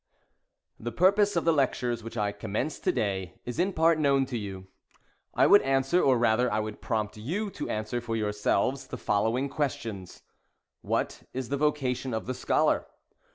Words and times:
The 0.79 0.91
purpose 0.91 1.35
of 1.35 1.45
the 1.45 1.53
Lectures 1.53 2.03
which 2.03 2.17
I 2.17 2.31
commence 2.31 2.79
to 2.79 2.91
day 2.91 3.35
is 3.45 3.59
in 3.59 3.71
part 3.71 3.99
known 3.99 4.25
to 4.25 4.35
you. 4.35 4.65
I 5.35 5.45
would 5.45 5.61
answer, 5.61 6.01
or 6.01 6.17
rather 6.17 6.51
I 6.51 6.59
would 6.59 6.81
prompt 6.81 7.17
you 7.17 7.51
to 7.51 7.69
answer 7.69 8.01
for 8.01 8.15
yourselves, 8.15 8.87
the 8.87 8.97
following 8.97 9.47
ques 9.47 9.73
tions:— 9.75 10.23
What 10.81 11.21
is 11.33 11.49
the 11.49 11.57
vocation 11.57 12.15
of 12.15 12.25
the 12.25 12.33
Scholar'? 12.33 12.87